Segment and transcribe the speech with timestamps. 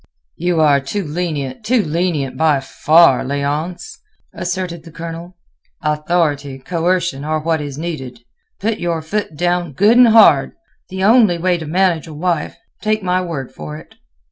[0.37, 3.97] "You are too lenient, too lenient by far, Léonce,"
[4.33, 5.37] asserted the Colonel.
[5.83, 8.21] "Authority, coercion are what is needed.
[8.59, 10.53] Put your foot down good and hard;
[10.89, 12.57] the only way to manage a wife.
[12.81, 13.93] Take my word for it."